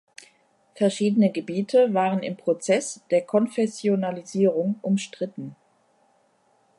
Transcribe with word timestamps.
Verschiedene 0.73 1.29
Gebiete 1.31 1.93
waren 1.93 2.23
im 2.23 2.35
Prozess 2.35 3.01
der 3.11 3.21
Konfessionalisierung 3.21 4.79
umstritten. 4.81 5.55